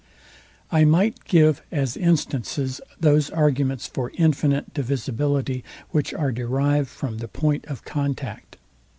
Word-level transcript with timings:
I 0.71 0.83
might 0.83 1.25
give 1.25 1.61
as 1.71 1.95
instances 1.95 2.81
those 2.99 3.29
arguments 3.29 3.85
for 3.85 4.11
infinite 4.15 4.73
divisibility, 4.73 5.63
which 5.91 6.11
are 6.11 6.31
derived 6.31 6.89
from 6.89 7.19
the 7.19 7.27
point 7.27 7.65
of 7.67 7.85
contact. 7.85 8.57